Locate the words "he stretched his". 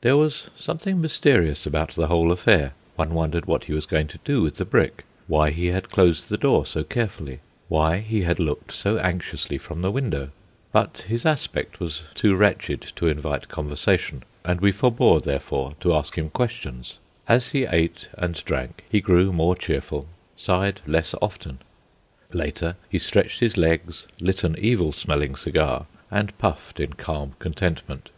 22.88-23.56